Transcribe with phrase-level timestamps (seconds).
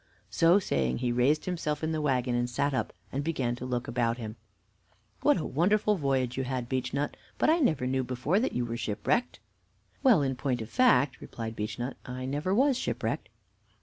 [0.31, 3.87] So saying, he raised himself in the wagon and sat up, and began to look
[3.87, 4.35] about him.
[5.21, 7.35] "What a wonderful voyage you had, Beechnut!" said Phonny.
[7.37, 9.37] "But I never knew before that you were shipwrecked."
[10.01, 13.29] "Well, in point of fact," replied Beechnut, "I never was shipwrecked."